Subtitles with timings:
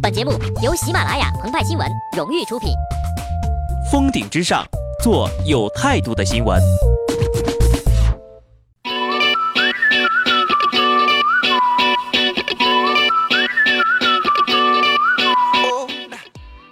[0.00, 0.32] 本节目
[0.62, 1.86] 由喜马拉雅澎湃新闻
[2.16, 2.70] 荣誉出品。
[3.90, 4.64] 峰顶之上，
[5.02, 6.60] 做有态度的新闻。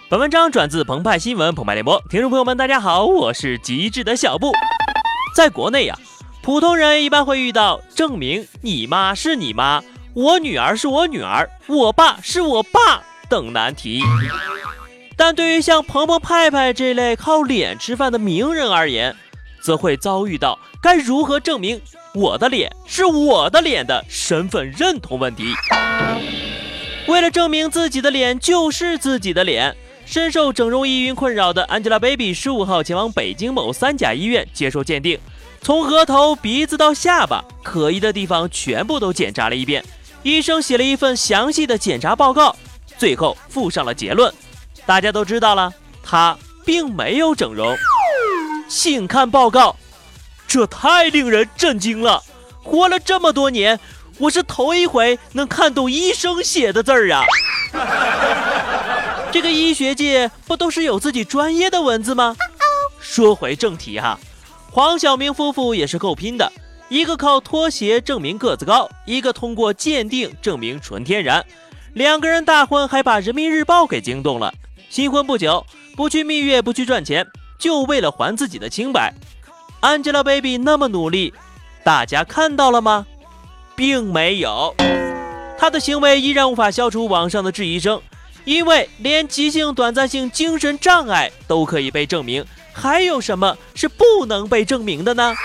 [0.09, 4.51] 本文章转自澎湃新闻澎湃联播，听众朋友们，大家好，我是极致的小布。
[5.35, 5.95] 在国内呀，
[6.41, 9.83] 普通人一般会遇到证明你妈是你妈，
[10.13, 14.01] 我女儿是我女儿，我爸是我爸等难题。
[15.15, 19.15] 但对于像鹏鹏、派派这类靠脸吃饭的名人而言，
[19.61, 21.79] 则会遭遇到该如何证明
[22.13, 25.53] 我的脸是我的脸的身份认同问题。
[27.07, 29.75] 为了证明自己的脸就是自己的脸。
[30.05, 35.19] 深受整容疑云困扰的 Angelababy 十五号前往北京某三甲医院接受鉴定，
[35.61, 39.85] 从额头、鼻子到下巴，可疑的地方全部都检查了一遍。
[40.23, 42.55] 医生写了一份详细的检查报告，
[42.97, 44.33] 最后附上了结论。
[44.85, 45.73] 大家都知道了，
[46.03, 47.75] 他并没有整容。
[48.67, 49.75] 请看报告，
[50.47, 52.21] 这太令人震惊了！
[52.61, 53.79] 活了这么多年，
[54.17, 57.23] 我是头一回能看懂医生写的字儿啊！
[59.31, 62.35] 这个医学界不都是有自己专业的文字吗？
[62.99, 64.19] 说回正题哈，
[64.69, 66.51] 黄晓明夫妇也是够拼的，
[66.89, 71.45] 一个靠拖鞋证明个子高，一个通过鉴定证明纯天然。
[71.93, 74.53] 两个人大婚还把人民日报给惊动了。
[74.89, 75.63] 新婚不久，
[75.95, 77.27] 不去蜜月，不去赚钱，
[77.59, 79.13] 就为了还自己的清白。
[79.81, 81.31] Angelababy 那么努力，
[81.83, 83.05] 大家看到了吗？
[83.75, 84.75] 并没有，
[85.57, 88.01] 她的行为依然无法消除网上的质疑声。
[88.45, 92.43] 因为连急性短暂性精神障碍都可以被证明，
[92.73, 95.35] 还有什么是不能被证明的呢？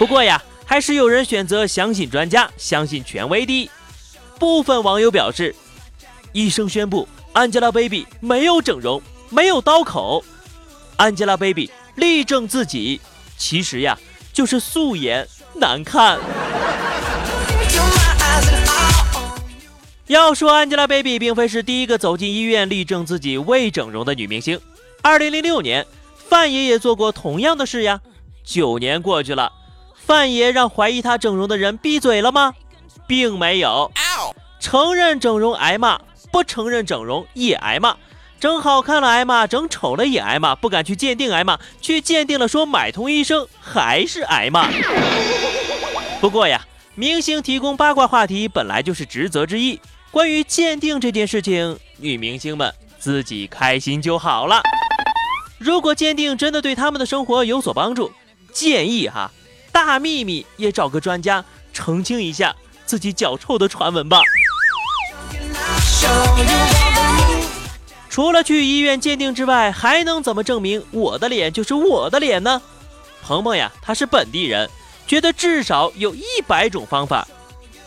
[0.00, 3.70] 不过呀，还是有人选择相信专家，相信权威的。
[4.38, 5.54] 部分网友表示，
[6.32, 10.24] 医生宣布 Angelababy 没有整容，没有刀口。
[10.96, 12.98] Angelababy 力证自己，
[13.36, 13.98] 其实呀，
[14.32, 16.18] 就是素颜难看。
[20.06, 24.58] 要说 Angelababy 并非是第一个走进医院力证自己未整容的女明星。
[25.02, 25.86] 二零零六年，
[26.26, 28.00] 范爷爷做过同样的事呀。
[28.42, 29.52] 九年过去了，
[30.04, 32.54] 范爷让怀疑他整容的人闭嘴了吗？
[33.06, 33.90] 并没有。
[34.58, 36.00] 承认整容挨骂，
[36.30, 37.96] 不承认整容也挨骂。
[38.38, 40.54] 整好看了挨骂，整丑了也挨骂。
[40.54, 44.68] 不敢去鉴定挨骂，去鉴定了说买通医生还是挨骂。
[46.20, 49.80] 不过呀，明星提供八卦话题本来就是职责之一。
[50.10, 54.62] 关于鉴定这件事情，女明星们自己开心就好了。
[55.58, 58.10] 如果鉴定真的对他们的生活有所帮助，
[58.52, 59.30] 建议哈
[59.72, 62.54] 大秘密也找个专家澄清一下
[62.84, 64.20] 自己脚臭的传闻吧。
[68.08, 72.60] 除了去医院鉴定之外，还能怎么证明我的脸就是我的脸呢？
[73.22, 74.68] 鹏鹏呀，他是本地人，
[75.06, 77.26] 觉得至少有一百种方法。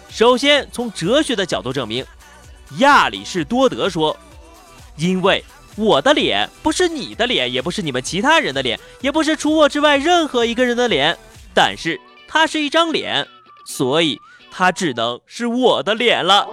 [0.10, 2.06] 首先，从哲学的角度证明，
[2.78, 4.16] 亚里士多德说
[4.96, 5.44] ：“因为
[5.76, 11.18] 我的脸不是你的脸，也不是你们其他人的脸，也不是除我之外任何一个人的脸，
[11.54, 13.28] 但是它是一张脸，
[13.66, 14.20] 所以
[14.52, 16.48] 它只能是我的脸了。”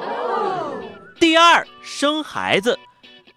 [1.20, 2.78] 第二，生孩子，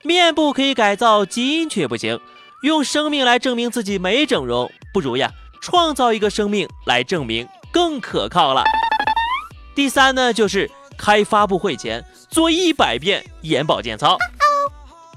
[0.03, 2.19] 面部可以改造，基因却不行。
[2.61, 5.29] 用生命来证明自己没整容，不如呀，
[5.59, 8.63] 创造一个生命来证明更可靠了。
[9.75, 14.17] 第三呢，就是开发布会前做一百遍眼保健操。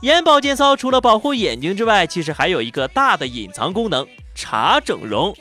[0.01, 5.33] 眼保健操除了保护眼睛之外，其实还有一个大的隐藏功能——查整容。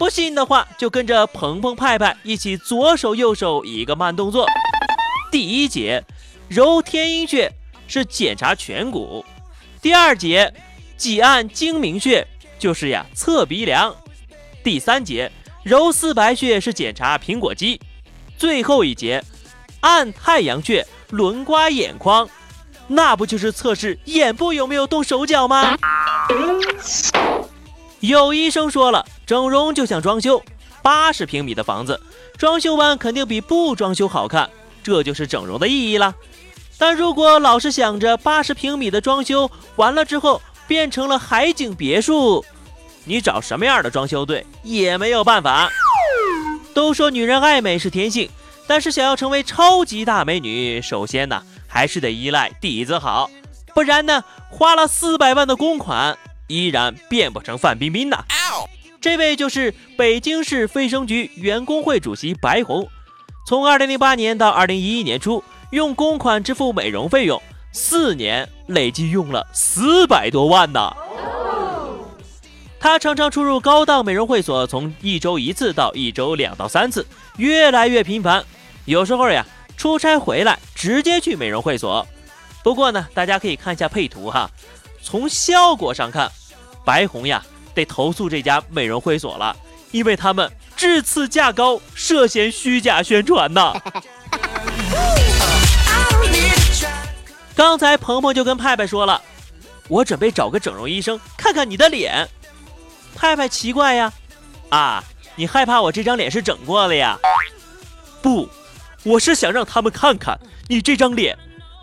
[0.00, 4.46] 不信的话，就跟着鹏鹏、派派一起，左手右手一个慢动作。
[5.30, 6.02] 第一节
[6.48, 7.52] 揉天阴穴
[7.86, 9.22] 是检查颧骨，
[9.82, 10.54] 第二节
[10.96, 12.26] 挤按睛明穴
[12.58, 13.94] 就是呀测鼻梁，
[14.64, 15.30] 第三节
[15.64, 17.78] 揉四白穴是检查苹果肌。
[18.38, 19.22] 最后一节，
[19.80, 22.26] 按太阳穴轮刮眼眶，
[22.86, 25.76] 那不就是测试眼部有没有动手脚吗？
[28.00, 30.42] 有医生说了，整容就像装修，
[30.82, 32.00] 八十平米的房子，
[32.36, 34.50] 装修完肯定比不装修好看，
[34.82, 36.12] 这就是整容的意义了。
[36.76, 42.44] 但如果老是想着八十平米的装修完了之后变成了海景别墅，
[43.04, 45.70] 你找什么样的装修队也没有办法。
[46.74, 48.28] 都说女人爱美是天性，
[48.66, 53.30] 但是想要成为超级大美女，首先呢还是得依赖底子好，
[53.76, 56.18] 不然呢花了四百万的公款
[56.48, 58.24] 依然变不成范冰冰呐。
[59.00, 62.86] 这位就是北京市卫生局员工会主席白红，
[63.46, 67.40] 从二零零八年到二零一一年初，用公款支付美容费用，
[67.72, 70.92] 四年累计用了四百多万呢。
[72.78, 77.06] 他常常出入高档美容会所，从一周一次到一周两到三次，
[77.38, 78.44] 越来越频繁。
[78.84, 79.46] 有时候呀，
[79.78, 82.06] 出差回来直接去美容会所。
[82.62, 84.50] 不过呢，大家可以看一下配图哈，
[85.02, 86.30] 从效果上看，
[86.84, 87.42] 白红呀
[87.74, 89.56] 得投诉这家美容会所了，
[89.90, 93.72] 因为他们质次价高，涉嫌虚假宣传呢。
[97.54, 99.20] 刚才鹏鹏就跟派派说了，
[99.88, 102.26] 我准备找个整容医生看看你的脸。
[103.14, 104.12] 派派奇怪呀，
[104.70, 105.04] 啊，
[105.36, 107.18] 你害怕我这张脸是整过的呀？
[108.22, 108.48] 不，
[109.02, 110.38] 我是想让他们看看
[110.68, 111.36] 你这张脸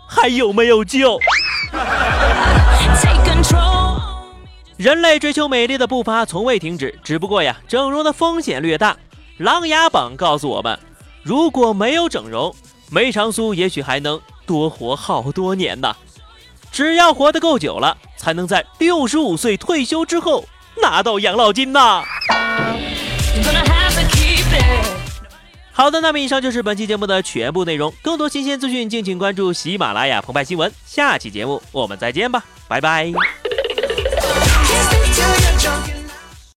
[0.08, 1.18] 还有没有救。
[4.78, 8.96] 人类追求美丽的步伐从未停止，只不过呀，整容的风险略大。
[9.36, 10.78] 琅琊榜告诉我们，
[11.22, 12.54] 如果没有整容，
[12.90, 15.94] 梅长苏也许还能多活好多年呢。
[16.72, 20.44] 只要活得够久了，才能在六十五岁退休之后。
[20.80, 22.04] 拿到养老金呐！
[25.72, 27.92] 好的，那么以上就是本期节目的全部内容。
[28.00, 30.72] 更多新鲜资讯，敬请关注喜马拉雅澎湃新闻。
[30.86, 33.12] 下期节目我们再见吧，拜拜。